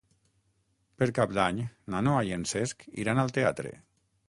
Per 1.01 1.07
Cap 1.19 1.35
d'Any 1.39 1.59
na 1.95 2.01
Noa 2.09 2.25
i 2.31 2.35
en 2.41 2.49
Cesc 2.55 2.89
iran 3.05 3.25
al 3.27 3.33
teatre. 3.39 3.79